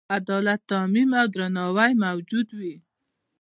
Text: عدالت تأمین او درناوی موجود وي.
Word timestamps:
عدالت 0.17 0.61
تأمین 0.71 1.09
او 1.19 1.25
درناوی 1.33 1.91
موجود 2.03 2.47
وي. 2.59 2.75